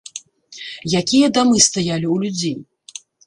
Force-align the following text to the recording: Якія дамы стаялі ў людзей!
Якія 0.99 1.27
дамы 1.37 1.57
стаялі 1.67 2.07
ў 2.09 2.15
людзей! 2.25 2.57